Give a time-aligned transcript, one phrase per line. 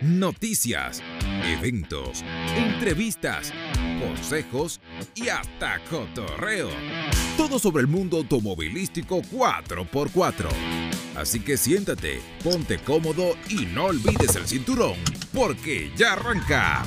[0.00, 1.02] noticias,
[1.44, 2.24] eventos,
[2.56, 3.52] entrevistas,
[4.00, 4.80] consejos
[5.14, 6.70] y hasta cotorreo.
[7.36, 10.48] Todo sobre el mundo automovilístico 4x4.
[11.16, 14.96] Así que siéntate, ponte cómodo y no olvides el cinturón,
[15.32, 16.84] porque ya arranca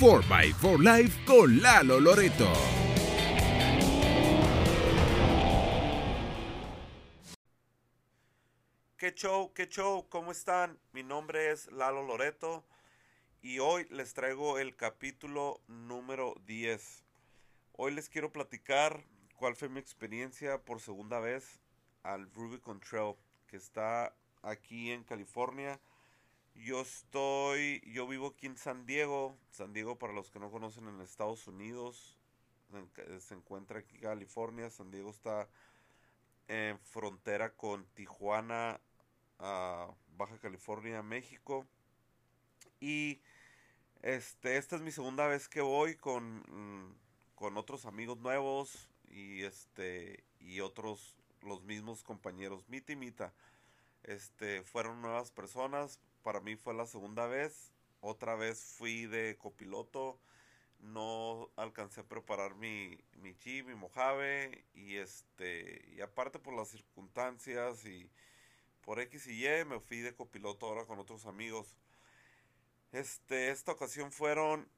[0.00, 2.52] 4x4 Life con Lalo Loreto.
[9.06, 9.52] ¿Qué show?
[9.52, 10.08] ¿Qué show?
[10.08, 10.80] ¿Cómo están?
[10.92, 12.64] Mi nombre es Lalo Loreto
[13.40, 17.04] y hoy les traigo el capítulo número 10.
[17.74, 19.04] Hoy les quiero platicar
[19.36, 21.60] cuál fue mi experiencia por segunda vez
[22.02, 23.14] al Rubicon Trail
[23.46, 25.78] que está aquí en California.
[26.56, 29.38] Yo estoy, yo vivo aquí en San Diego.
[29.52, 32.18] San Diego, para los que no conocen, en Estados Unidos.
[33.20, 34.68] Se encuentra aquí California.
[34.68, 35.48] San Diego está
[36.48, 38.80] en frontera con Tijuana,
[39.38, 41.66] Baja California, México.
[42.80, 43.20] Y
[44.02, 46.94] este, esta es mi segunda vez que voy con, mm,
[47.34, 53.32] con otros amigos nuevos y este y otros los mismos compañeros mita y mita.
[54.02, 57.72] Este, fueron nuevas personas, para mí fue la segunda vez.
[58.00, 60.20] Otra vez fui de copiloto
[60.80, 66.68] no alcancé a preparar mi, mi chi, mi mojave y este y aparte por las
[66.68, 68.10] circunstancias y
[68.86, 71.76] por X y Y me fui de copiloto ahora con otros amigos.
[72.92, 74.68] Este, esta ocasión fueron,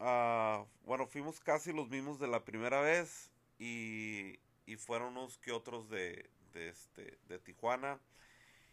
[0.00, 5.52] uh, bueno, fuimos casi los mismos de la primera vez y, y fueron unos que
[5.52, 8.00] otros de, de, este, de Tijuana.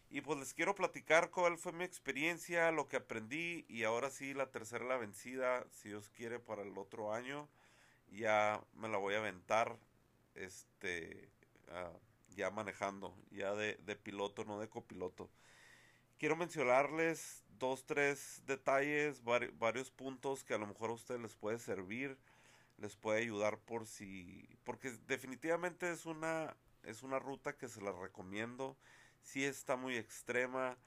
[0.08, 4.32] Y pues les quiero platicar cuál fue mi experiencia, lo que aprendí y ahora sí
[4.32, 7.50] la tercera la vencida, si Dios quiere para el otro año,
[8.08, 9.76] ya me la voy a aventar,
[10.34, 11.28] este,
[11.68, 11.92] ah,
[12.36, 15.30] ya manejando, ya de, piloto, no de copiloto.
[16.18, 21.58] Quiero mencionarles dos, tres detalles, varios puntos que a lo mejor a ustedes les puede
[21.58, 22.16] servir,
[22.78, 27.92] les puede ayudar por si, porque definitivamente es una, es una ruta que se la
[27.92, 28.76] recomiendo
[29.26, 30.78] sí está muy extrema,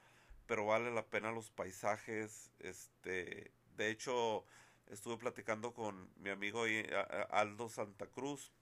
[0.46, 2.50] pero vale la pena los paisajes.
[2.58, 4.44] Este, de hecho,
[4.88, 6.64] estuve platicando con mi amigo
[7.30, 8.52] Aldo Santa Cruz,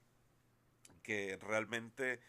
[1.02, 2.20] que realmente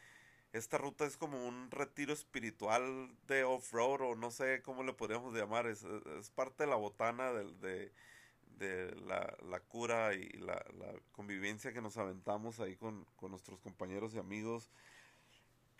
[0.53, 5.33] esta ruta es como un retiro espiritual de off-road o no sé cómo le podríamos
[5.33, 5.85] llamar, es,
[6.33, 7.91] parte de la botana de,
[8.57, 10.63] de, la, cura y la,
[11.11, 14.69] convivencia que nos aventamos ahí con, con nuestros compañeros y amigos.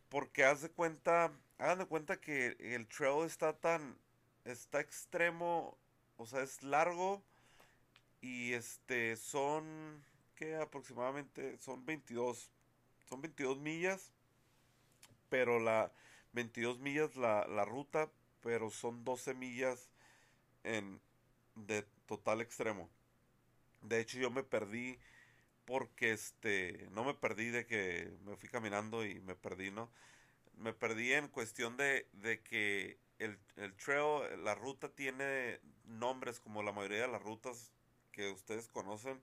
[0.09, 3.97] Porque haz de cuenta, hagan de cuenta que el trail está tan,
[4.45, 5.77] está extremo,
[6.17, 7.21] o sea, es largo
[8.21, 10.03] y este son,
[10.35, 12.49] que aproximadamente son 22,
[13.07, 14.11] son 22 millas,
[15.29, 15.91] pero la
[16.33, 19.89] 22 millas la, la ruta, pero son 12 millas
[20.63, 21.01] en
[21.55, 22.89] de total extremo.
[23.81, 24.99] De hecho, yo me perdí
[25.65, 29.91] porque este no me perdí de que me fui caminando y me perdí, ¿no?
[30.57, 36.63] Me perdí en cuestión de, de que el, el trail, la ruta tiene nombres como
[36.63, 37.71] la mayoría de las rutas
[38.11, 39.21] que ustedes conocen,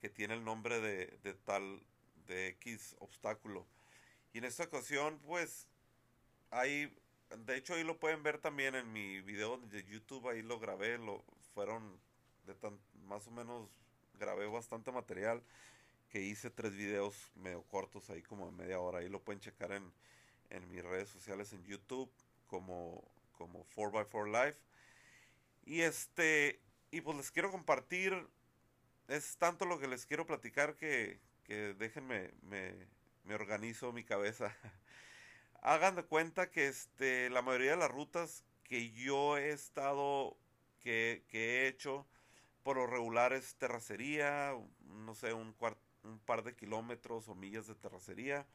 [0.00, 1.82] que tiene el nombre de, de tal,
[2.26, 3.66] de X obstáculo.
[4.36, 5.66] Y en esta ocasión, pues,
[6.50, 6.94] ahí,
[7.46, 10.98] de hecho ahí lo pueden ver también en mi video de YouTube, ahí lo grabé,
[10.98, 11.24] lo
[11.54, 11.98] fueron
[12.44, 13.66] de tan, más o menos
[14.18, 15.42] grabé bastante material
[16.10, 18.98] que hice tres videos medio cortos ahí como de media hora.
[18.98, 19.90] Ahí lo pueden checar en,
[20.50, 22.12] en mis redes sociales en YouTube
[22.46, 24.58] como, como 4x4 Live.
[25.64, 26.60] Y este,
[26.90, 28.12] y pues les quiero compartir,
[29.08, 32.86] es tanto lo que les quiero platicar que, que déjenme, me,
[33.26, 34.56] me organizo mi cabeza.
[35.62, 40.36] Hagan de cuenta que este, la mayoría de las rutas que yo he estado,
[40.80, 42.06] que, que he hecho,
[42.62, 47.66] por lo regular es terracería, no sé, un cuarto un par de kilómetros o millas
[47.66, 48.46] de terracería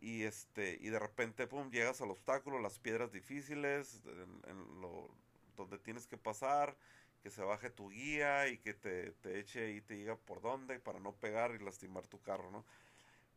[0.00, 4.02] y este y de repente pum llegas al obstáculo las piedras difíciles
[4.46, 5.10] en, lo,
[5.56, 6.76] donde tienes que pasar
[7.22, 10.78] que se baje tu guía y que te, te eche y te diga por dónde
[10.78, 12.64] para no pegar y lastimar tu carro no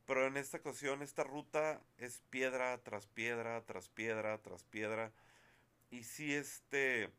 [0.08, 5.12] pero en esta ocasión esta ruta es piedra tras piedra tras piedra tras piedra.
[5.92, 7.12] Y si este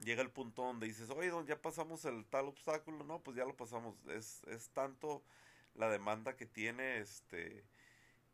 [0.00, 3.54] llega el punto donde dices, oye, ya pasamos el tal obstáculo, no, pues ya lo
[3.56, 3.94] pasamos.
[4.08, 5.22] Es, es tanto
[5.74, 7.62] la demanda que tiene, este,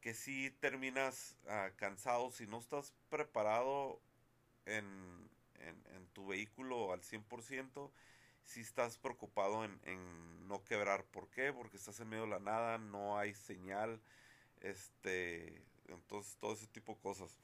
[0.01, 4.01] que si terminas uh, cansado, si no estás preparado
[4.65, 5.29] en,
[5.61, 7.91] en, tu vehículo al 100%,
[8.47, 11.05] si estás preocupado en, en, no quebrar.
[11.05, 11.53] ¿Por qué?
[11.53, 14.01] Porque estás en medio de la nada, no hay señal,
[14.61, 17.39] este, entonces todo ese tipo de cosas.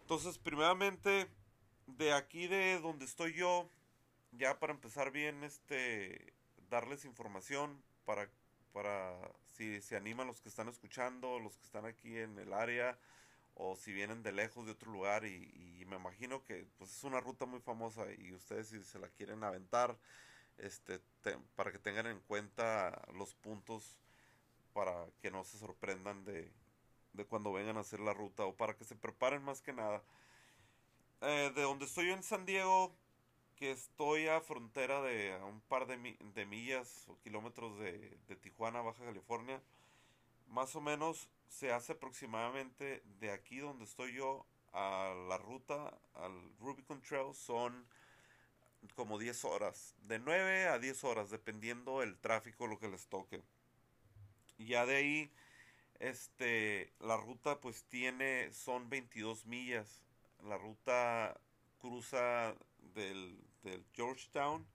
[0.00, 1.28] Entonces, primeramente,
[1.86, 3.70] de aquí de donde estoy yo,
[4.32, 6.32] ya para empezar bien, este,
[6.70, 8.28] darles información para,
[8.72, 12.98] para si se animan los que están escuchando, los que están aquí en el área,
[13.62, 17.18] o si vienen de lejos de otro lugar y, me imagino que pues es una
[17.18, 19.98] ruta muy famosa y ustedes si se la quieren aventar,
[20.56, 21.00] este,
[21.56, 23.98] para que tengan en cuenta los puntos
[24.72, 26.48] para que no se sorprendan de,
[27.12, 30.00] de cuando vengan a hacer la ruta o para que se preparen más que nada.
[31.22, 32.94] Eh, de donde estoy yo en San Diego,
[33.56, 38.80] que estoy a frontera de un par de, de millas o kilómetros de, de, Tijuana,
[38.80, 39.60] Baja California,
[40.46, 46.56] más o menos se hace aproximadamente de aquí donde estoy yo a la ruta, al
[46.58, 47.86] Rubicon Trail, son
[48.94, 53.42] como 10 horas, de 9 a 10 horas, dependiendo el tráfico, lo que les toque.
[54.58, 55.32] Ya de ahí,
[55.98, 60.02] este, la ruta pues tiene, son 22 millas
[60.44, 61.38] la ruta
[61.78, 62.54] cruza
[62.94, 63.38] del,
[63.92, 64.66] Georgetown,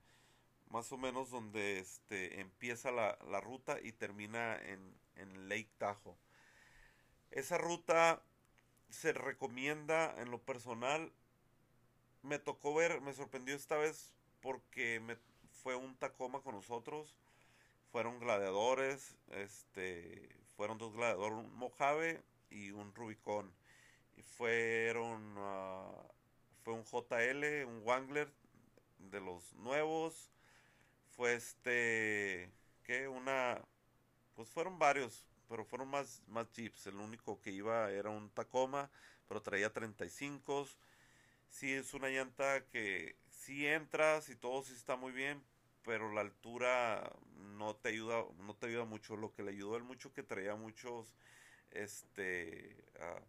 [0.69, 6.15] más o menos donde este, empieza la, ruta y termina en, en Lake Tahoe.
[7.35, 8.23] Esa ruta
[8.89, 11.11] se recomienda en lo personal.
[12.23, 14.11] Me tocó ver, me sorprendió esta vez
[14.41, 15.17] porque
[15.61, 17.15] fue un Tacoma con nosotros.
[17.91, 23.53] Fueron gladiadores, este, fueron dos gladiadores, un Mojave y un Rubicon
[24.17, 25.91] y fueron uh,
[26.63, 28.31] fue un JL, un Wangler
[28.97, 30.31] de los nuevos,
[31.15, 32.49] fue este
[32.83, 33.61] que una
[34.35, 38.89] pues fueron varios, pero fueron más más jeeps, el único que iba era un Tacoma,
[39.27, 40.67] pero traía 35.
[41.49, 45.43] Sí es una llanta que si entras y todo sí está muy bien,
[45.83, 47.11] pero la altura
[47.57, 50.55] no te ayuda no te ayuda mucho, lo que le ayudó el mucho que traía
[50.55, 51.13] muchos
[51.71, 53.21] este uh,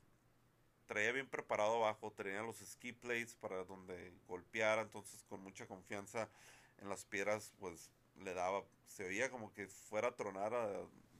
[0.86, 6.28] traía bien preparado abajo, tenía los ski plates para donde golpeara, entonces con mucha confianza
[6.78, 7.90] en las piedras, pues
[8.22, 10.52] le daba, se veía como que fuera a tronar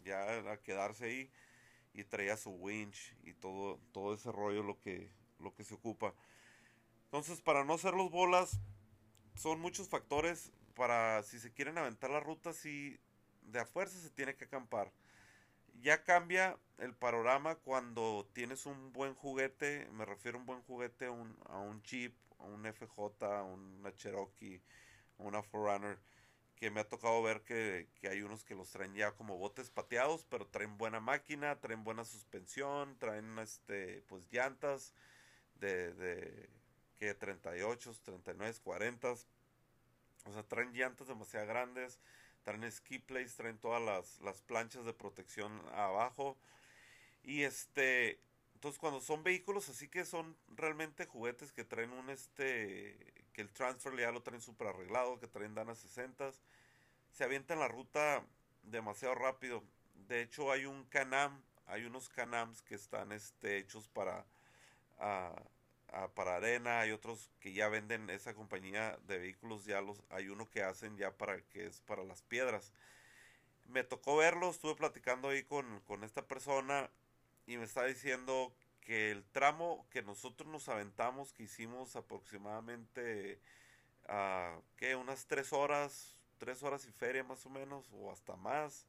[0.07, 1.31] ya a quedarse ahí
[1.93, 5.11] y traía su winch y todo, todo ese rollo lo que,
[5.41, 6.15] lo que se ocupa.
[7.05, 8.61] Entonces, para no hacer los bolas,
[9.35, 10.53] son muchos factores.
[10.75, 12.99] Para si se quieren aventar la ruta, si
[13.43, 14.93] de a fuerza se tiene que acampar.
[15.81, 21.09] Ya cambia el panorama cuando tienes un buen juguete, me refiero a un buen juguete
[21.09, 24.61] un, a un Jeep, a un FJ, a una Cherokee,
[25.19, 25.99] a una Forerunner,
[26.57, 30.25] que me ha tocado ver que, hay unos que los traen ya como botes pateados,
[30.29, 34.95] pero traen buena máquina, traen buena suspensión, traen este pues llantas
[35.61, 36.49] de, de
[36.99, 42.01] que 38, 39, 40, o sea, traen llantas demasiado grandes
[42.47, 43.83] traen ski plates, traen todas
[44.23, 46.39] las, planchas de protección abajo.
[47.25, 48.21] Y este,
[48.55, 52.97] entonces cuando son vehículos así que son realmente juguetes que traen un este,
[53.37, 56.33] que el transfer ya lo traen súper arreglado, que traen Dana 60,
[57.13, 58.25] se avientan la ruta
[58.63, 59.63] demasiado rápido.
[60.09, 64.25] De hecho hay un Canam, hay unos Canams que están este, hechos para...
[64.99, 65.39] Uh,
[66.15, 70.51] para arena, hay otros que ya venden esa compañía de vehículos, ya los, hay uno
[70.51, 72.73] que hacen ya para que es para las piedras.
[73.69, 76.91] Me tocó verlo, estuve platicando ahí con, esta persona
[77.47, 78.53] y me está diciendo
[78.87, 83.41] que el tramo que nosotros nos aventamos, que hicimos aproximadamente,
[84.09, 88.87] uh, que unas tres horas, tres horas y feria más o menos, o hasta más,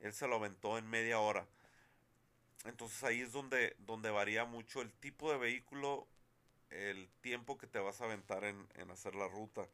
[0.00, 1.46] él se lo aventó en media hora.
[2.64, 6.08] Entonces ahí es donde, donde varía mucho el tipo de vehículo
[6.70, 9.68] el tiempo que te vas a aventar en, hacer la ruta.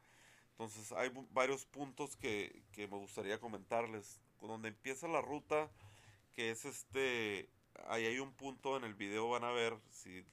[0.51, 4.19] Entonces hay varios puntos que, me gustaría comentarles.
[4.41, 5.69] Donde empieza la ruta,
[6.33, 7.47] que es este,
[7.87, 10.23] ahí hay un punto en el video, van a ver, si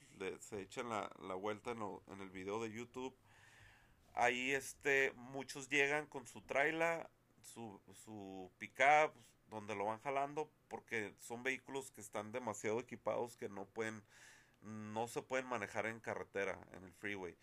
[0.41, 3.15] se echan la, vuelta en, en, el video de YouTube,
[4.15, 7.09] ahí este, muchos llegan con su trailer,
[7.41, 9.13] su, su pickup,
[9.49, 14.03] donde lo van jalando, porque son vehículos que están demasiado equipados que no pueden
[14.63, 17.37] no se pueden manejar en carretera, en el freeway.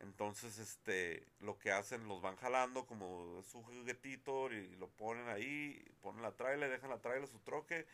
[0.00, 5.84] Entonces, este, lo que hacen, los van jalando como su juguetito y lo ponen ahí,
[6.00, 7.86] ponen la trailer, dejan la trailer, su troque.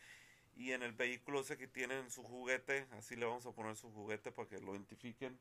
[0.55, 3.91] Y en el vehículo ese que tienen su juguete, así le vamos a poner su
[3.91, 5.37] juguete para que lo identifiquen.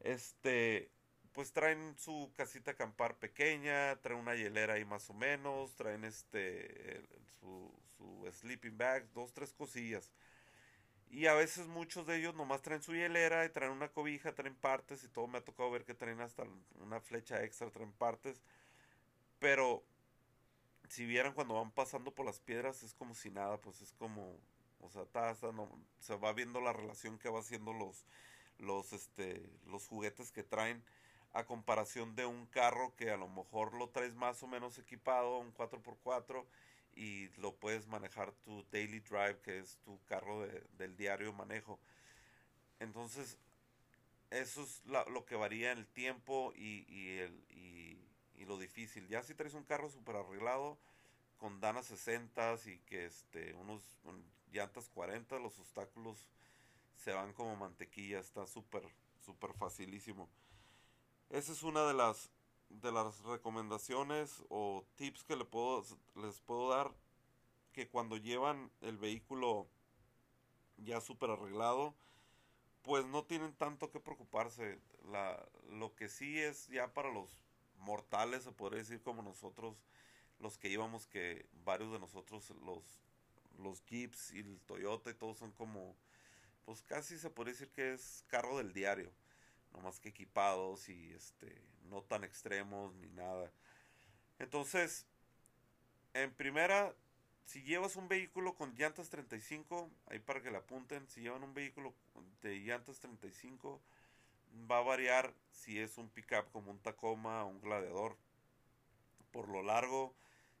[0.00, 0.88] Este,
[1.32, 7.02] pues traen su casita acampar pequeña, traen una hielera ahí más o menos, traen este,
[7.40, 10.10] su, su sleeping bag, dos, tres cosillas.
[11.10, 14.54] Y a veces muchos de ellos nomás traen su hielera y traen una cobija, traen
[14.54, 15.26] partes y todo.
[15.26, 16.44] Me ha tocado ver que traen hasta
[16.80, 18.40] una flecha extra, traen partes.
[19.40, 19.82] Pero
[20.90, 24.36] si vieran cuando van pasando por las piedras es como si nada, pues es como,
[24.80, 25.04] o sea,
[25.52, 25.70] no,
[26.00, 28.06] se va viendo la relación que va haciendo los,
[28.58, 30.82] los, este, los juguetes que traen.
[31.32, 35.38] a comparación de un carro que a lo mejor lo traes más o menos equipado,
[35.38, 36.44] un 4x4,
[36.96, 40.44] y lo puedes manejar tu daily drive, que es tu carro
[40.76, 41.78] del diario manejo.
[42.80, 43.38] Entonces,
[44.30, 48.09] eso es lo que varía en el tiempo y, y, el, y,
[48.44, 49.06] lo difícil.
[49.08, 50.78] Ya si traes un carro súper arreglado,
[51.38, 53.82] con danas 60 y que este, unos
[54.52, 56.26] llantas 40, los obstáculos
[56.96, 58.82] se van como mantequilla, está súper,
[59.24, 60.28] súper facilísimo.
[61.30, 62.30] Esa es una de las,
[62.68, 65.84] de las recomendaciones o tips que le puedo,
[66.16, 66.92] les puedo dar
[67.72, 69.66] que cuando llevan el vehículo
[70.76, 71.94] ya súper arreglado,
[72.82, 74.78] pues no tienen tanto que preocuparse.
[75.10, 77.30] La, lo que sí es ya para los
[77.80, 79.76] mortales, se podría decir como nosotros,
[80.38, 82.84] los que íbamos, que varios de nosotros, los,
[83.58, 85.96] los Jeeps y el Toyota y todos son como,
[86.64, 89.10] pues casi se podría decir que es carro del diario
[89.72, 93.50] no más que equipados y este no tan extremos ni nada.
[94.38, 95.06] Entonces,
[96.14, 96.94] en primera,
[97.46, 101.54] si llevas un vehículo con llantas 35, ahí para que la apunten, si llevan un
[101.54, 101.94] vehículo
[102.42, 103.80] de llantas 35,
[104.70, 108.16] va a variar si es un pickup como un Tacoma o un Gladiador.
[109.30, 110.14] Por lo largo,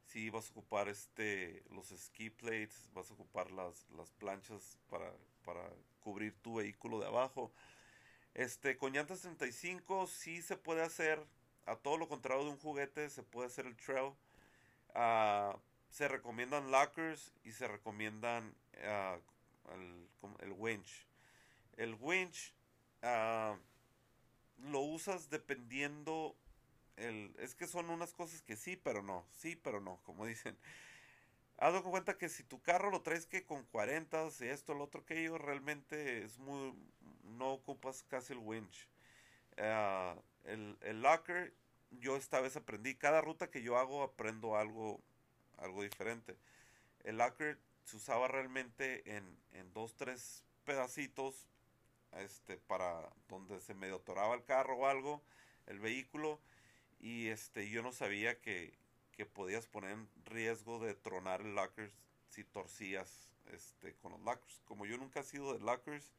[0.04, 5.12] si vas a ocupar este los ski plates, vas a ocupar las, las planchas para,
[5.44, 5.68] para
[6.00, 7.52] cubrir tu vehículo de abajo
[8.34, 11.24] este, con llantas 35 sí se puede hacer,
[11.66, 14.12] a todo lo contrario de un juguete, se puede hacer el trail.
[14.94, 15.56] Ah,
[15.90, 18.54] se recomiendan lockers y se recomiendan
[18.84, 19.18] ah,
[20.40, 21.06] el, winch.
[21.76, 22.54] El winch
[23.02, 23.56] ah,
[24.64, 26.36] lo usas dependiendo
[26.96, 30.56] el, es que son unas cosas que sí, pero no, sí, pero no, como dicen.
[31.56, 34.84] Haz de cuenta que si tu carro lo traes que con 40 y esto, lo
[34.84, 36.74] otro, que yo realmente es muy,
[37.24, 38.88] no ocupas casi el winch.
[39.58, 41.52] Ah, el, el, locker,
[41.90, 45.00] yo esta vez aprendí, cada ruta que yo hago aprendo algo,
[45.58, 46.36] algo diferente.
[47.04, 51.49] El locker se usaba realmente en, en dos, tres pedacitos
[52.12, 55.22] este, para donde se medio atoraba el carro o algo,
[55.66, 56.40] el vehículo,
[56.98, 58.78] y este, yo no sabía que,
[59.12, 61.92] que podías poner en riesgo de tronar el locker
[62.28, 64.62] si torcías este, con los lockers.
[64.64, 66.12] Como yo nunca he sido de lockers,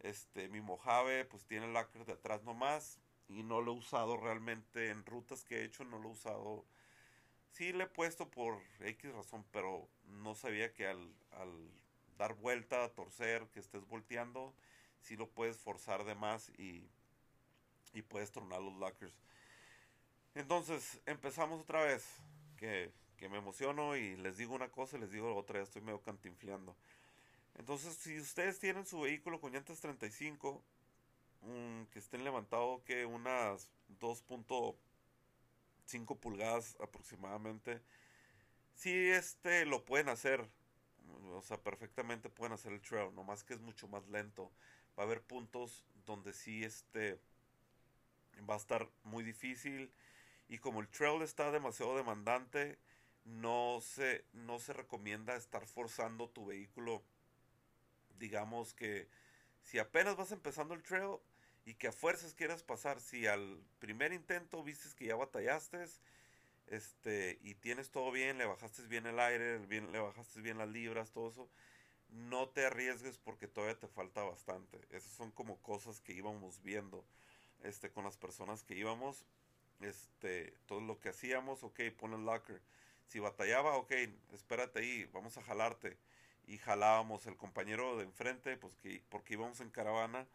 [0.00, 2.98] este, mi Mojave pues tiene lacquer de atrás nomás
[3.28, 6.64] y no lo he usado realmente en rutas que he hecho, no lo he usado.
[7.50, 11.70] Sí le he puesto por X razón, pero no sabía que al, al
[12.16, 14.54] dar vuelta, torcer, que estés volteando,
[15.02, 16.88] sí lo puedes forzar de más y,
[17.92, 19.14] y puedes tronar los lockers.
[20.34, 22.04] Entonces, empezamos otra vez,
[22.56, 25.82] que, que me emociono y les digo una cosa y les digo otra, ya estoy
[25.82, 26.76] medio cantinfleando.
[27.56, 30.62] Entonces, si ustedes tienen su vehículo con llantas 35,
[31.92, 33.68] que estén levantado que unas
[34.00, 37.80] 2.5 pulgadas aproximadamente,
[38.74, 40.48] si este lo pueden hacer,
[41.32, 44.52] o sea, perfectamente pueden hacer el trail, nomás que es mucho más lento.
[44.98, 47.18] Va a haber puntos donde sí este
[48.48, 49.90] va a estar muy difícil.
[50.48, 52.78] Y como el trail está demasiado demandante,
[53.24, 57.02] no se no se recomienda estar forzando tu vehículo
[58.18, 59.08] digamos que
[59.62, 61.18] si apenas vas empezando el trail
[61.64, 65.84] y que a fuerzas quieras pasar, si al primer intento vistes que ya batallaste,
[66.68, 71.10] este, y tienes todo bien, le bajaste bien el aire, le bajaste bien las libras,
[71.10, 71.48] todo eso,
[72.10, 74.80] no te arriesgues porque todavía te falta bastante.
[74.90, 77.04] Esas son como cosas que íbamos viendo
[77.62, 79.24] este, con las personas que íbamos.
[79.80, 82.60] Este, todo lo que hacíamos, ok, pon el locker.
[83.06, 83.92] Si batallaba, ok,
[84.32, 85.96] espérate ahí, vamos a jalarte
[86.46, 90.26] y jalábamos el compañero de enfrente, pues que porque íbamos en caravana,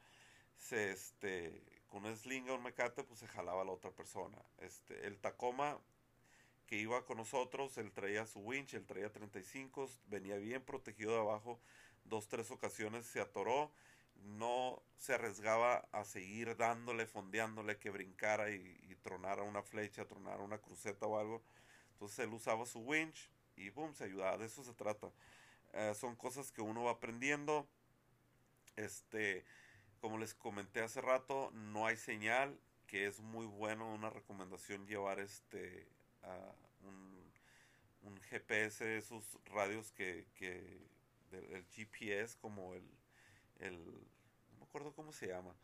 [0.57, 4.37] se este con un sling o un mecate, pues se jalaba la otra persona.
[4.59, 5.79] Este, el Tacoma
[6.73, 11.19] que iba con nosotros, él traía su winch, él traía 35, venía bien protegido de
[11.19, 11.59] abajo,
[12.03, 13.71] dos, tres ocasiones se atoró,
[14.23, 20.57] no se arriesgaba a seguir dándole, fondeándole, que brincara y, tronara una flecha, tronara una
[20.57, 21.43] cruceta o algo.
[21.91, 25.11] Entonces él usaba su winch y boom, se ayudaba, de eso se trata.
[25.73, 27.67] Eh, son cosas que uno va aprendiendo.
[28.77, 29.45] Este,
[30.01, 35.19] como les comenté hace rato, no hay señal, que es muy bueno, una recomendación llevar
[35.19, 35.87] este
[36.23, 36.62] un,
[38.03, 40.79] un, GPS, esos radios que, que
[41.31, 42.83] del GPS como el,
[43.59, 43.83] el,
[44.51, 45.55] no me acuerdo cómo se llama,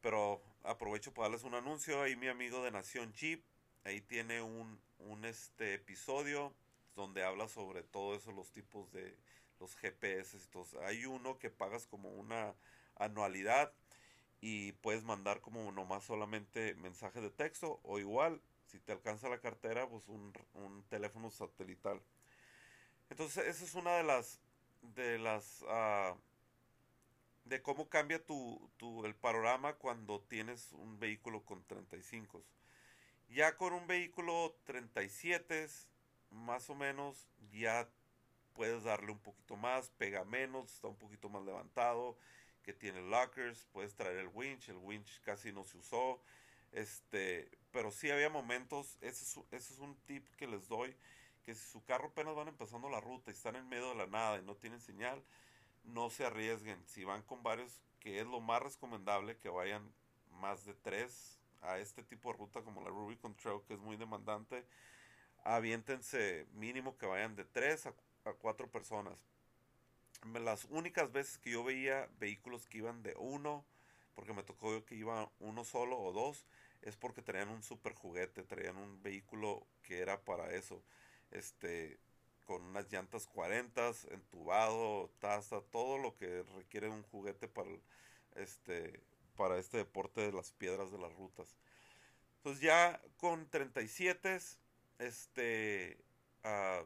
[0.00, 3.42] pero aprovecho para darles un anuncio, ahí mi amigo de Nación Jeep,
[3.84, 6.54] ahí tiene un, un este episodio
[6.94, 9.16] donde habla sobre todo eso, los tipos de
[9.60, 10.74] los GPS y.
[10.84, 12.54] Hay uno que pagas como una
[12.96, 13.72] anualidad
[14.40, 18.40] y puedes mandar como nomás solamente mensaje de texto o igual
[18.72, 22.02] si te alcanza la cartera pues un, un teléfono satelital.
[23.10, 24.40] Entonces esa es una de las
[24.80, 26.18] de las uh,
[27.44, 32.42] de cómo cambia tu, tu, el panorama cuando tienes un vehículo con 35
[33.28, 35.68] ya con un vehículo 37
[36.30, 37.88] más o menos ya
[38.54, 42.16] puedes darle un poquito más pega menos está un poquito más levantado
[42.62, 46.20] que tiene lockers, puedes traer el winch, el winch casi no se usó,
[46.72, 50.94] este, pero sí había momentos, ese es, ese es un tip que les doy,
[51.44, 54.06] que si su carro apenas van empezando la ruta y están en medio de la
[54.06, 55.22] nada y no tienen señal,
[55.84, 59.92] no se arriesguen, si van con varios, que es lo más recomendable que vayan
[60.30, 63.96] más de tres a este tipo de ruta como la Rubicon Trail que es muy
[63.96, 64.64] demandante,
[65.44, 69.18] aviéntense mínimo que vayan de tres a, a cuatro personas.
[70.24, 73.64] Las únicas veces que yo veía vehículos que iban de uno,
[74.14, 76.46] porque me tocó que iba uno solo o dos,
[76.82, 80.82] es porque traían un super juguete, traían un vehículo que era para eso,
[81.30, 81.98] este,
[82.44, 87.70] con unas llantas 40, entubado, taza, todo lo que requiere un juguete para,
[88.34, 89.00] este,
[89.36, 91.56] para este deporte de las piedras de las rutas.
[92.38, 94.38] Entonces ya con 37,
[94.98, 95.96] este,
[96.44, 96.84] uh,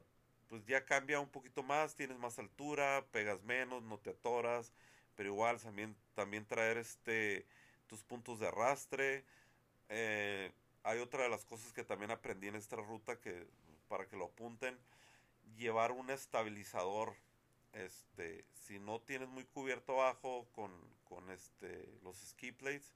[0.48, 4.72] pues ya cambia un poquito más, tienes más altura, pegas menos, no te atoras,
[5.16, 7.46] pero igual también, también traer este
[7.86, 9.24] tus puntos de arrastre.
[9.88, 10.52] Eh,
[10.82, 13.46] hay otra de las cosas que también aprendí en esta ruta que
[13.88, 14.76] para que lo apunten,
[15.56, 17.14] llevar un estabilizador.
[17.72, 20.72] Este, si no tienes muy cubierto abajo con,
[21.04, 22.94] con este, los ski plates,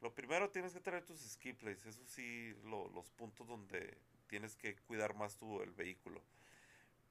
[0.00, 3.96] lo primero tienes que traer tus ski plates, eso sí, los puntos donde
[4.28, 6.22] tienes que cuidar más tu el vehículo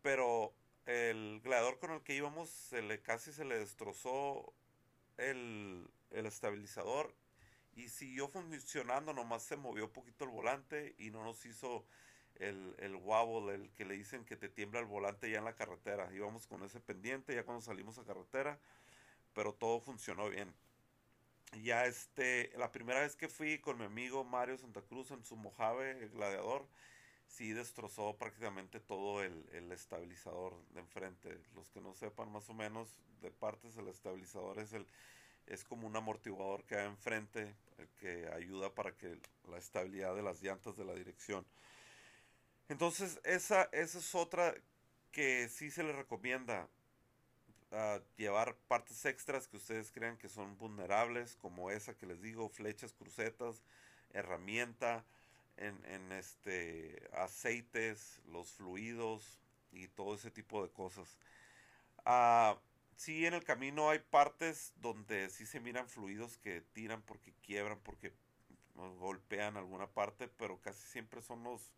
[0.02, 0.54] pero
[0.86, 4.54] el gladiador con el que íbamos se le casi se le destrozó
[5.18, 7.14] el, el estabilizador
[7.80, 11.86] y siguió funcionando, nomás se movió un poquito el volante y no nos hizo
[12.36, 15.56] el, el wobble, el que le dicen que te tiembla el volante ya en la
[15.56, 16.13] carretera.
[16.13, 18.60] Íbamos con ese pendiente ya cuando salimos a carretera,
[19.34, 20.54] pero todo funcionó bien.
[21.63, 25.38] Ya este, la primera vez que fui con mi amigo Mario Santa Cruz en su
[25.38, 26.68] Mojave, el gladiador,
[27.28, 31.39] sí destrozó prácticamente todo el, el, estabilizador de enfrente.
[31.56, 34.86] Los que no sepan más o menos de partes, el estabilizador es el
[35.47, 37.56] es como un amortiguador que hay enfrente
[37.97, 39.17] que ayuda para que
[39.49, 41.45] la estabilidad de las llantas de la dirección.
[42.67, 44.54] Entonces esa, esa es otra
[45.12, 46.67] que sí se le recomienda
[47.71, 52.49] uh, llevar partes extras que ustedes crean que son vulnerables, como esa que les digo,
[52.49, 53.63] flechas, crucetas,
[54.12, 55.04] herramienta,
[55.58, 59.39] en, este aceites, los fluidos
[59.71, 61.17] y todo ese tipo de cosas.
[62.06, 62.58] Ah,
[63.00, 67.80] sí, en el camino hay partes donde sí se miran fluidos que tiran porque quiebran,
[67.80, 68.14] porque
[69.00, 71.74] golpean alguna parte, pero casi siempre son los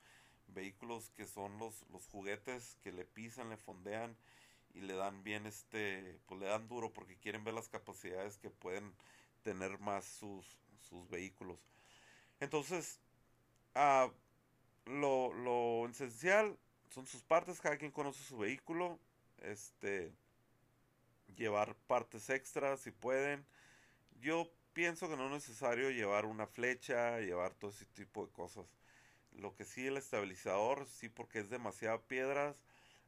[0.48, 4.16] vehículos que son los, los juguetes que le pisan, le fondean
[4.74, 8.50] y le dan bien este, pues le dan duro porque quieren ver las capacidades que
[8.50, 8.94] pueden
[9.44, 10.46] tener más sus,
[10.90, 11.60] sus vehículos.
[12.40, 13.00] Entonces,
[13.76, 14.10] Ah,
[14.86, 16.58] lo, lo esencial
[16.90, 19.00] son sus partes, cada quien conoce su vehículo,
[19.42, 20.12] este,
[21.36, 23.46] llevar partes extras si pueden.
[24.22, 28.66] Yo pienso que no es necesario llevar una flecha, llevar todo ese tipo de cosas.
[29.34, 32.58] Lo que sí el estabilizador, sí porque es demasiada piedras,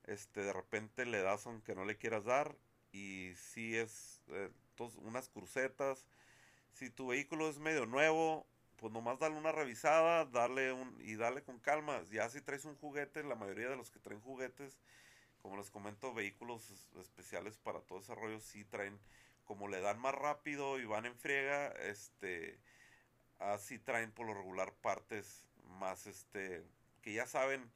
[0.06, 2.56] este, de repente le das aunque no le quieras dar
[2.92, 4.50] y si es eh,
[4.98, 6.06] unas crucetas.
[6.74, 11.44] Si tu vehículo es medio nuevo, pues nomás darle una revisada, darle un, y darle
[11.44, 12.02] con calma.
[12.12, 14.78] Ya si traes un juguete, la mayoría de los que traen juguetes,
[15.44, 18.98] como les comento, vehículos especiales para todo ese rollo, sí traen,
[19.44, 22.58] como le dan más rápido y van en friega, este,
[23.40, 25.44] así traen por lo regular partes
[25.80, 26.64] más, este,
[27.02, 27.70] que ya saben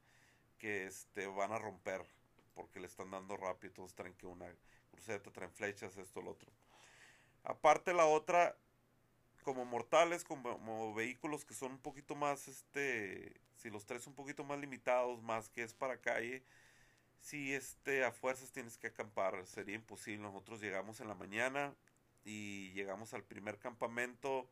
[0.57, 2.05] que este, van a romper
[2.55, 4.47] porque le están dando rápido, entonces traen que una
[4.89, 6.49] cruceta, traen flechas, esto, lo otro.
[7.43, 8.55] Aparte la otra,
[9.43, 14.45] como mortales, como, vehículos que son un poquito más, este, si los tres un poquito
[14.45, 16.45] más limitados, más que es para calle,
[17.19, 20.23] si este, a fuerzas tienes que acampar, sería imposible.
[20.23, 21.73] Nosotros llegamos en la mañana
[22.23, 24.49] y llegamos al primer campamento,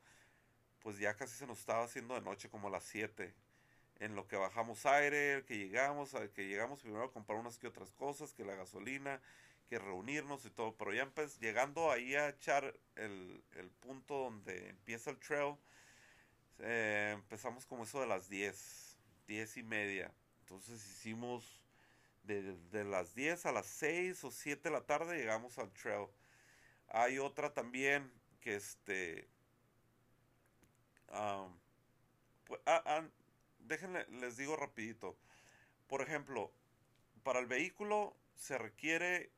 [0.80, 3.34] pues ya casi se nos estaba haciendo de noche, como a las 7.
[4.00, 7.92] En lo que bajamos aire, que llegamos, que llegamos primero a comprar unas que otras
[7.94, 9.22] cosas, que la gasolina,
[9.68, 13.42] que reunirnos y todo, pero ya llegando ahí a echar el,
[13.80, 15.56] punto donde empieza el trail,
[16.60, 18.98] eh, empezamos como eso de las 10,
[19.28, 20.12] 10 y media.
[20.42, 21.65] Entonces hicimos
[22.26, 26.08] de, de, las 10 a las 6 o 7 de la tarde llegamos al trail.
[26.90, 29.28] Hay otra también que este
[32.48, 33.04] pues, ah, ah,
[33.60, 35.18] déjenle, les digo rapidito.
[35.88, 36.52] Por ejemplo,
[37.24, 39.32] para el vehículo se requiere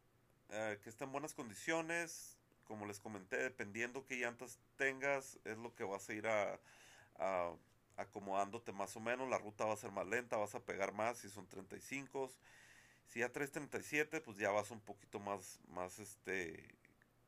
[0.50, 2.38] eh, que esté en buenas condiciones.
[2.66, 6.60] Como les comenté, dependiendo qué llantas tengas, es lo que vas a ir a,
[7.96, 9.30] acomodándote más o menos.
[9.30, 12.30] La ruta va a ser más lenta, vas a pegar más si son 35.
[13.08, 16.64] Si ya traes 37, pues ya vas un poquito más, más este,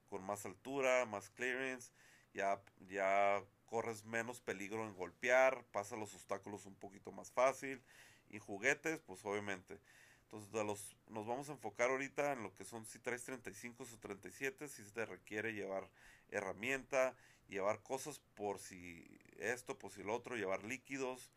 [0.09, 1.91] con más altura, más clearance.
[2.33, 7.81] Ya, ya corres menos peligro en golpear, pasa los obstáculos un poquito más fácil.
[8.29, 9.79] Y juguetes, pues obviamente.
[10.23, 13.83] Entonces de los, nos vamos a enfocar ahorita en lo que son si traes 35
[13.83, 15.89] o 37, si te requiere llevar
[16.29, 17.15] herramienta,
[17.47, 21.31] llevar cosas por si esto, por si lo otro, llevar líquidos,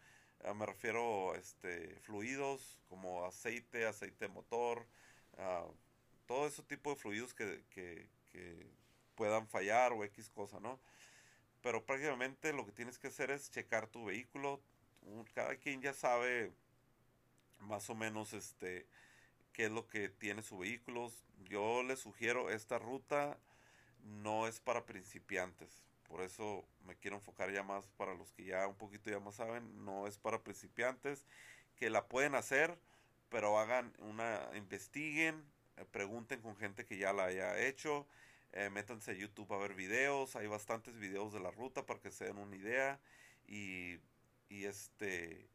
[0.44, 4.86] ah, me refiero este fluidos como aceite, aceite motor,
[5.38, 5.72] uh,
[6.26, 8.70] todo ese tipo de fluidos que, que, que
[9.14, 10.80] puedan fallar o X cosa, ¿no?
[11.62, 14.60] Pero prácticamente lo que tienes que hacer es checar tu vehículo.
[15.34, 16.52] Cada quien ya sabe
[17.60, 18.86] más o menos este
[19.52, 21.12] qué es lo que tiene su vehículo.
[21.44, 23.38] Yo les sugiero esta ruta
[24.02, 25.70] no es para principiantes.
[26.12, 29.36] Por eso me quiero enfocar ya más para los que ya un poquito ya más
[29.36, 31.24] saben, no es para principiantes
[31.74, 32.78] que la pueden hacer,
[33.30, 35.42] pero hagan una investiguen,
[35.78, 38.06] eh, pregunten con gente que ya la haya hecho
[38.52, 42.10] eh, métanse a YouTube a ver videos, hay bastantes videos de la ruta para que
[42.10, 43.00] se den una idea
[43.46, 43.98] y,
[44.50, 45.48] y este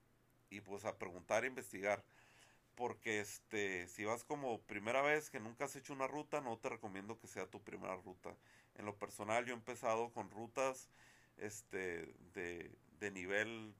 [0.49, 2.03] y pues a preguntar e investigar
[2.77, 6.69] porque este si vas como primera vez que nunca has hecho una ruta no te
[6.69, 8.33] recomiendo que sea tu primera ruta.
[8.75, 10.87] En lo personal yo he empezado con rutas
[11.37, 13.73] este de, de nivel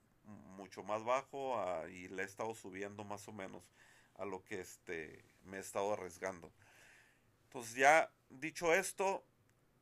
[0.56, 1.56] mucho más bajo
[1.88, 3.62] y le he estado subiendo más o menos
[4.16, 6.52] a lo que este me he estado arriesgando.
[7.44, 9.24] Entonces ya dicho esto,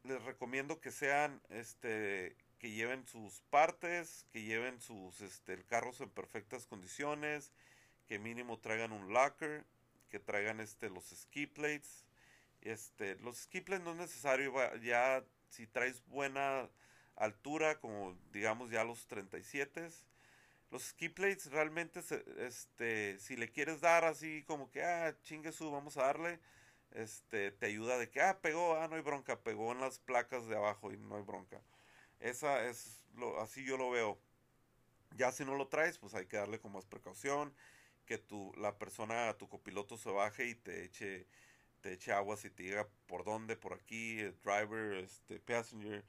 [0.05, 6.11] les recomiendo que sean, este, que lleven sus partes, que lleven sus este, carros en
[6.11, 7.53] perfectas condiciones,
[8.07, 9.64] que mínimo traigan un locker,
[10.09, 12.05] que traigan este, los ski plates.
[12.62, 16.69] Este, los ski plates no es necesario, ya si traes buena
[17.16, 19.88] altura, como digamos ya los 37,
[20.71, 22.01] los ski plates realmente,
[22.38, 26.40] este, si le quieres dar así como que, ah, chingue su, vamos a darle
[26.92, 30.47] este, te ayuda de que, ah, pegó, ah, no hay bronca, pegó en las placas
[30.47, 31.61] de abajo y no hay bronca.
[32.21, 34.19] Esa es, lo, así yo lo veo.
[35.16, 37.55] Ya si no lo traes, pues hay que darle con más precaución,
[38.07, 41.27] que tu, la persona, tu copiloto se baje y te eche,
[41.81, 46.05] te eche agua si te diga por dónde, por aquí, driver, este, passenger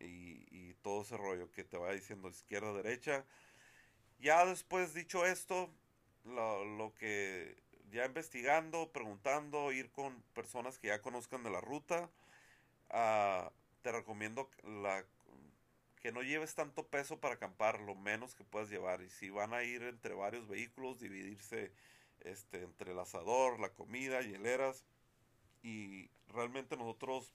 [0.00, 3.24] y, y todo ese rollo que te vaya diciendo izquierda, derecha.
[4.20, 5.70] Ya después dicho esto,
[6.24, 7.56] lo, lo que
[7.90, 12.10] ya investigando, preguntando, ir con personas que ya conozcan de la ruta.
[12.90, 15.04] Ah, te recomiendo la,
[16.00, 19.02] que no lleves tanto peso para acampar, lo menos que puedas llevar.
[19.02, 21.72] Y si van a ir entre varios vehículos, dividirse
[22.20, 24.84] este, entre el asador, la comida, hieleras.
[25.62, 27.32] Y realmente nosotros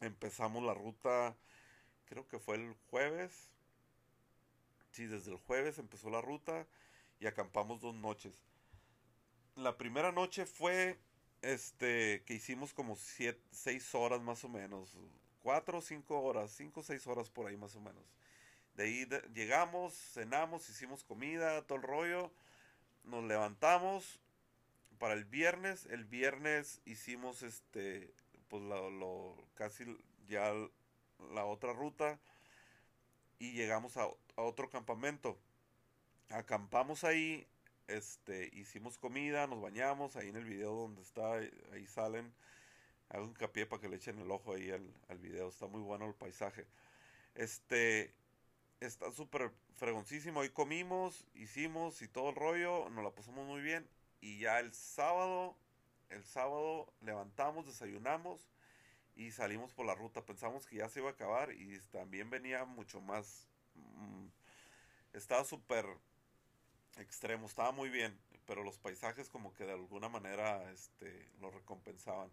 [0.00, 1.36] empezamos la ruta,
[2.06, 3.50] creo que fue el jueves.
[4.90, 6.66] Sí, desde el jueves empezó la ruta
[7.18, 8.38] y acampamos dos noches
[9.56, 10.98] la primera noche fue
[11.42, 14.96] este que hicimos como seis horas más o menos,
[15.44, 18.02] cuatro o cinco horas, cinco o seis horas por ahí más o menos.
[18.76, 22.32] De ahí llegamos, cenamos, hicimos comida, todo el rollo,
[23.04, 24.18] nos levantamos
[24.98, 25.84] para el viernes.
[25.90, 28.10] El viernes hicimos este,
[28.48, 29.84] pues lo, casi
[30.26, 30.50] ya
[31.34, 32.18] la otra ruta
[33.38, 35.38] y llegamos a, a otro campamento.
[36.30, 37.46] Acampamos ahí
[37.86, 42.32] este, hicimos comida, nos bañamos, ahí en el video donde está, ahí salen,
[43.10, 46.06] hago hincapié para que le echen el ojo ahí al, al video, está muy bueno
[46.06, 46.66] el paisaje.
[47.34, 48.12] Este,
[48.80, 53.88] está súper fregoncísimo, ahí comimos, hicimos y todo el rollo, nos la pasamos muy bien,
[54.20, 55.56] y ya el sábado,
[56.10, 58.48] el sábado levantamos, desayunamos,
[59.16, 62.64] y salimos por la ruta, pensamos que ya se iba a acabar, y también venía
[62.64, 64.26] mucho más, mm,
[65.12, 65.86] estaba súper
[66.96, 72.30] extremo, estaba muy bien, pero los paisajes como que de alguna manera este, lo recompensaban.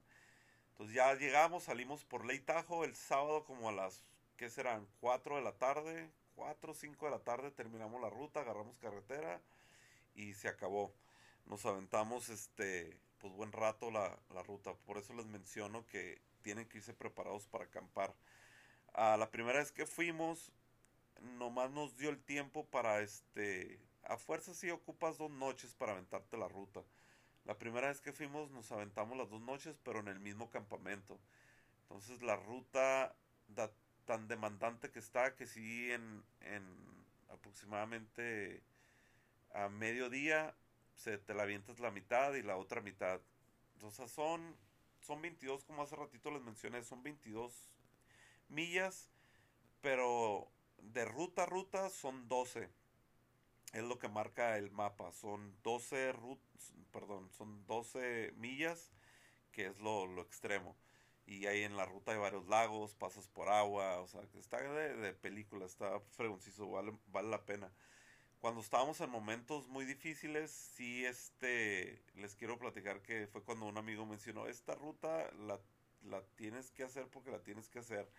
[0.72, 4.04] Entonces ya llegamos, salimos por Ley Tajo el sábado como a las,
[4.38, 4.88] ¿qué serán?
[5.00, 9.40] 4 de la tarde, 4 o 5 de la tarde terminamos la ruta, agarramos carretera
[10.16, 10.92] y se acabó.
[11.46, 16.68] Nos aventamos este, pues buen rato la, la ruta, por eso les menciono que tienen
[16.68, 18.14] que irse preparados para acampar.
[18.96, 20.52] la primera vez que fuimos,
[21.38, 26.38] nomás nos dio el tiempo para este a fuerza sí ocupas dos noches para aventarte
[26.38, 26.82] la ruta.
[27.46, 31.20] La primera vez que fuimos nos aventamos las dos noches, pero en el mismo campamento.
[31.84, 33.16] Entonces la ruta
[34.06, 36.64] tan demandante que está que sí en, en
[37.30, 38.62] aproximadamente
[39.54, 40.56] a mediodía
[40.96, 43.20] se te la avientas la mitad y la otra mitad.
[43.82, 44.56] O son,
[45.00, 47.72] son 22, como hace ratito les mencioné, son 22
[48.50, 49.10] millas,
[49.82, 52.70] pero de ruta a ruta son 12.
[53.74, 55.12] Es lo que marca el mapa.
[55.12, 56.14] Son 12
[56.92, 58.92] perdón, son 12 millas,
[59.52, 60.76] que es lo, lo extremo.
[61.26, 64.62] Y ahí en la ruta hay varios lagos, pasas por agua, o sea, que está
[64.62, 67.72] de, de película, está fregonciso, vale, vale la pena
[68.42, 73.78] cuando estábamos en momentos muy difíciles, sí, este, les quiero platicar que fue cuando un
[73.78, 75.60] amigo mencionó, esta ruta la,
[76.10, 78.10] la tienes que hacer porque la tienes que hacer.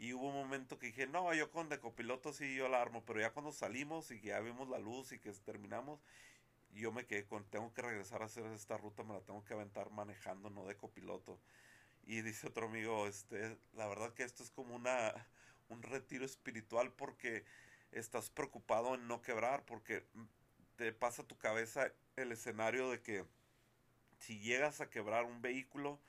[0.00, 3.04] Y hubo un momento que dije, no, yo con de copiloto sí yo la armo,
[3.04, 6.00] pero ya cuando salimos y ya vimos la luz y que terminamos,
[6.72, 9.52] yo me quedé con, tengo que regresar a hacer esta ruta, me la tengo que
[9.52, 11.38] aventar manejando, no de copiloto.
[12.06, 15.12] Y dice otro amigo, este, la verdad que esto es como una,
[15.68, 17.44] un retiro espiritual porque
[17.92, 20.06] estás preocupado en no quebrar porque
[20.76, 23.26] te pasa a tu cabeza el escenario de que
[24.18, 26.00] si llegas a quebrar un vehículo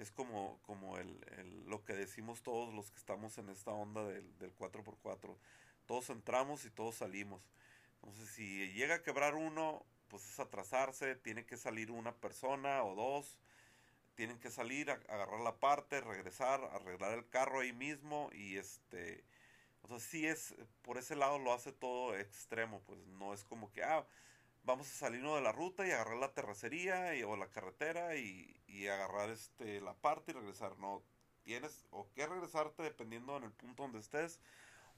[0.00, 1.20] es como, como el,
[1.66, 5.36] lo que decimos todos los que estamos en esta onda del, del 4x4.
[5.86, 7.42] Todos entramos y todos salimos.
[8.02, 12.94] Entonces si llega a quebrar uno, pues es atrasarse, tiene que salir una persona o
[12.94, 13.38] dos,
[14.14, 19.24] tienen que salir, a, agarrar la parte, regresar, arreglar el carro ahí mismo y este
[19.82, 23.82] entonces sí es, por ese lado lo hace todo extremo, pues no es como que,
[23.82, 24.06] ah,
[24.64, 28.60] vamos a salirnos de la ruta y agarrar la terracería y, o la carretera y,
[28.66, 30.78] y agarrar este, la parte y regresar.
[30.78, 31.02] No,
[31.42, 34.38] tienes o que regresarte dependiendo en el punto donde estés,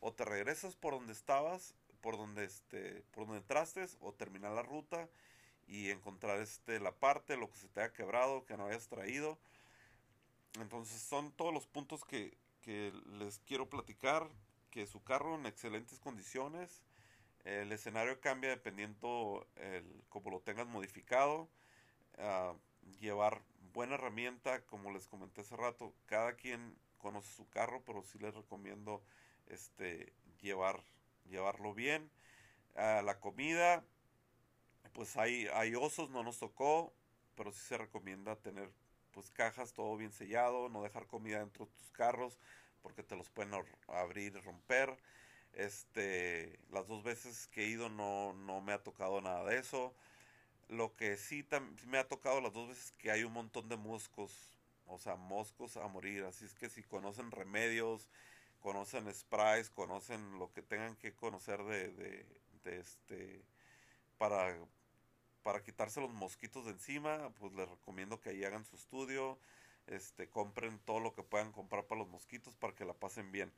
[0.00, 4.62] o te regresas por donde estabas, por donde, este, por donde entraste, o terminar la
[4.62, 5.08] ruta
[5.66, 9.38] y encontrar este, la parte, lo que se te haya quebrado, que no hayas traído.
[10.60, 14.28] Entonces son todos los puntos que, que les quiero platicar
[14.70, 16.82] que su carro en excelentes condiciones.
[17.44, 21.48] El escenario cambia dependiendo el, como lo tengas modificado.
[22.18, 22.54] Ah,
[23.00, 25.94] llevar buena herramienta, como les comenté hace rato.
[26.06, 29.02] Cada quien conoce su carro, pero sí les recomiendo
[29.46, 30.82] este llevar
[31.28, 32.10] llevarlo bien.
[32.74, 33.84] La comida,
[34.92, 36.92] pues hay, hay osos, no nos tocó,
[37.34, 38.70] pero sí se recomienda tener
[39.12, 42.38] pues cajas, todo bien sellado, no dejar comida dentro de tus carros
[42.82, 43.52] porque te los pueden
[43.88, 44.96] abrir y romper.
[45.54, 49.94] Este, las dos veces que he ido no, no me ha tocado nada de eso.
[50.68, 51.46] Lo que sí
[51.86, 54.32] me ha tocado las dos veces que hay un montón de moscos,
[54.86, 56.24] o sea, moscos a morir.
[56.24, 58.08] Así es que si conocen remedios,
[58.60, 62.26] conocen sprays, conocen lo que tengan que conocer de, de,
[62.64, 63.42] de este,
[64.18, 64.56] para,
[65.42, 69.38] para quitarse los mosquitos de encima, pues les recomiendo que ahí hagan su estudio
[69.86, 73.52] este, compren todo lo que puedan comprar para los mosquitos para que la pasen bien.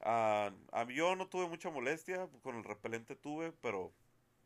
[0.00, 3.92] Uh, a mí yo no tuve mucha molestia, con el repelente tuve, pero,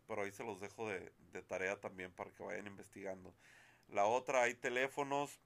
[0.07, 3.33] pero ahí se los dejo de, de tarea también para que vayan investigando.
[3.88, 5.38] La otra, hay teléfonos,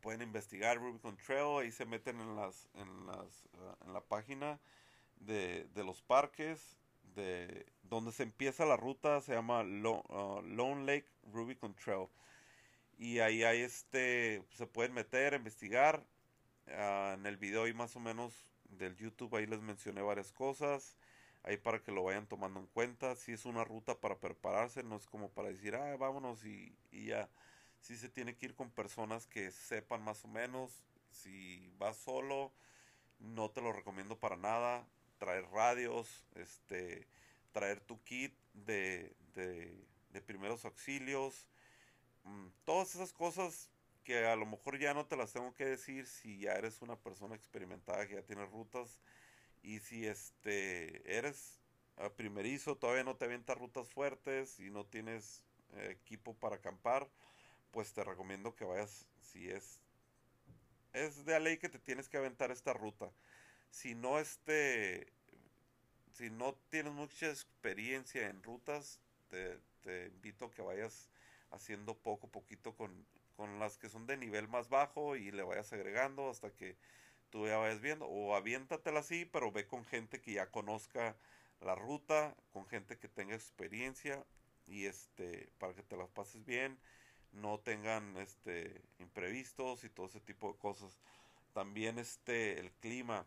[0.00, 4.58] pueden investigar Rubicon Trail, ahí se meten en las, en las, ah, en la página
[5.20, 6.76] de, de, los parques,
[7.14, 12.08] de donde se empieza la ruta, se llama ah, Lone Lake Rubicon Trail
[12.98, 16.04] y ahí hay este, se pueden meter, investigar.
[16.66, 18.34] En el video ahí más o menos
[18.70, 20.96] del YouTube ahí les mencioné varias cosas.
[21.42, 23.14] Ahí para que lo vayan tomando en cuenta.
[23.16, 27.28] Si es una ruta para prepararse, no es como para decir, ah, vámonos y, ya.
[27.80, 30.84] Si se tiene que ir con personas que sepan más o menos.
[31.10, 32.52] Si vas solo,
[33.20, 34.86] no te lo recomiendo para nada.
[35.18, 37.06] Traer radios, este,
[37.52, 41.48] traer tu kit de, de, de primeros auxilios
[42.26, 43.70] Mm, todas esas cosas
[44.06, 46.94] que a lo mejor ya no te las tengo que decir si ya eres una
[46.94, 49.00] persona experimentada que ya tienes rutas
[49.64, 51.58] y si este eres
[52.14, 55.42] primerizo, todavía no te avientas rutas fuertes y no tienes
[55.72, 57.10] eh, equipo para acampar,
[57.72, 59.80] pues te recomiendo que vayas si es
[60.92, 63.10] es de ley que te tienes que aventar esta ruta.
[63.70, 65.12] Si no este
[66.12, 71.10] si no tienes mucha experiencia en rutas, te, te invito a que vayas
[71.50, 73.04] haciendo poco a poquito con,
[73.36, 76.76] con las que son de nivel más bajo y le vayas agregando hasta que
[77.30, 78.06] tú ya vayas viendo.
[78.06, 81.16] O aviéntatela así, pero ve con gente que ya conozca
[81.60, 84.24] la ruta, con gente que tenga experiencia
[84.66, 86.78] y este para que te las pases bien,
[87.32, 90.98] no tengan este imprevistos y todo ese tipo de cosas.
[91.52, 93.26] También este el clima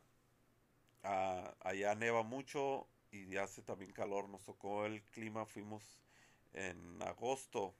[1.03, 4.29] ah, allá neva mucho y hace también calor.
[4.29, 5.99] Nos tocó el clima, fuimos
[6.53, 7.75] en agosto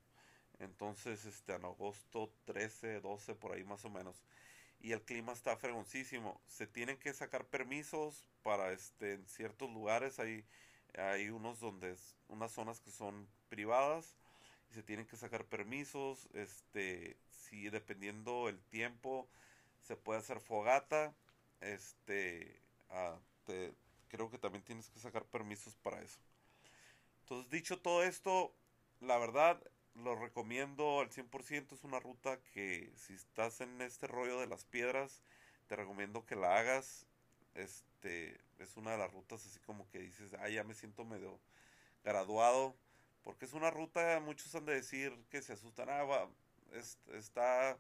[0.60, 4.24] entonces, este, en agosto 13, 12, por ahí más o menos.
[4.82, 6.42] y el clima está fregoncísimo.
[6.48, 10.46] Se tienen que sacar permisos para este en ciertos lugares hay
[10.98, 11.96] hay unos donde
[12.28, 14.16] unas zonas que son privadas
[14.72, 19.28] y se tienen que sacar permisos, este si dependiendo el tiempo
[19.82, 21.14] se puede hacer fogata,
[21.62, 23.18] este ah,
[24.10, 26.20] creo que también tienes que sacar permisos para eso.
[27.22, 28.54] Entonces, dicho todo esto,
[29.02, 29.62] la verdad
[30.04, 31.74] lo recomiendo al 100%.
[31.74, 35.22] Es una ruta que si estás en este rollo de las piedras,
[35.68, 37.06] te recomiendo que la hagas.
[37.56, 41.40] Este es una de las rutas así como que dices, ah, ya me siento medio
[42.04, 42.76] graduado.
[43.24, 46.28] Porque es una ruta, muchos han de decir que se asustan, ah,
[47.14, 47.78] está,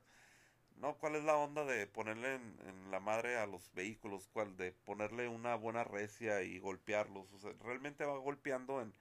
[0.79, 4.29] no, ¿cuál es la onda de ponerle en, la madre a los vehículos?
[4.31, 4.55] ¿Cuál?
[4.57, 7.33] De ponerle una buena recia y golpearlos.
[7.33, 8.93] O sea, realmente va golpeando en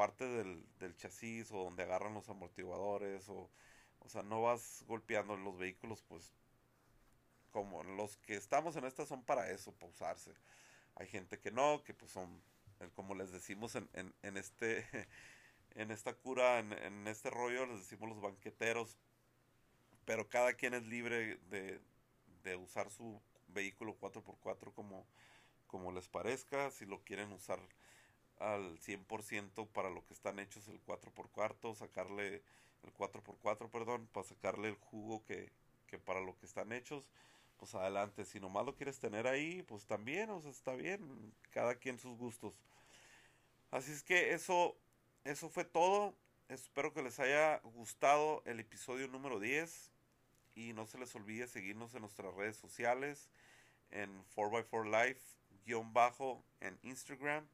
[0.00, 3.50] parte del, del chasis o donde agarran los amortiguadores o,
[3.98, 6.32] o sea, no vas golpeando los vehículos, pues
[7.50, 10.32] como los que estamos en esta son para eso, para usarse.
[10.94, 12.42] Hay gente que no, que pues son,
[12.94, 14.86] como les decimos en, en, en este,
[15.74, 18.96] en esta cura, en, en, este rollo, les decimos los banqueteros,
[20.06, 21.78] pero cada quien es libre de,
[22.42, 25.06] de usar su vehículo 4x4 como,
[25.66, 27.60] como les parezca, si lo quieren usar
[28.40, 32.42] al 100% para lo que están hechos el 4x4, sacarle
[32.82, 35.52] el 4x4, perdón, para sacarle el jugo que,
[35.86, 37.04] que para lo que están hechos,
[37.58, 38.24] pues adelante.
[38.24, 42.16] Si nomás lo quieres tener ahí, pues también, o sea, está bien, cada quien sus
[42.16, 42.54] gustos.
[43.70, 44.76] Así es que eso,
[45.24, 46.14] eso fue todo.
[46.48, 49.92] Espero que les haya gustado el episodio número 10
[50.56, 53.28] y no se les olvide seguirnos en nuestras redes sociales
[53.90, 55.20] en 4x4 Life
[55.64, 57.46] guion bajo en Instagram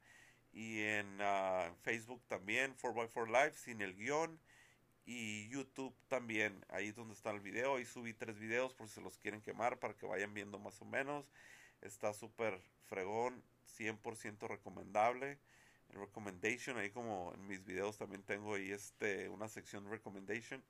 [0.56, 4.40] y en ah, Facebook también, 4x4 Live, sin el guion.
[5.04, 7.76] Y YouTube también, ahí es donde está el video.
[7.76, 10.80] Ahí subí tres videos por si se los quieren quemar para que vayan viendo más
[10.80, 11.26] o menos.
[11.82, 13.44] Está súper fregón,
[13.78, 15.38] 100% recomendable.
[15.90, 20.64] recommendation, ahí como en mis videos también tengo ahí este, una sección recommendation.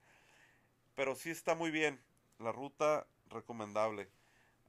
[0.96, 2.00] Pero sí está muy bien,
[2.40, 4.08] la ruta recomendable.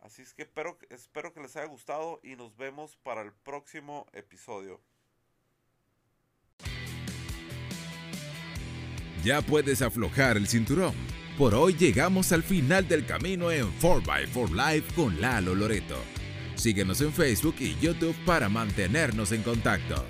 [0.01, 4.05] Así es que espero, espero que les haya gustado y nos vemos para el próximo
[4.13, 4.79] episodio.
[9.23, 10.93] Ya puedes aflojar el cinturón.
[11.37, 15.97] Por hoy llegamos al final del camino en 4x4 Live con Lalo Loreto.
[16.55, 20.03] Síguenos en Facebook y YouTube para mantenernos en contacto.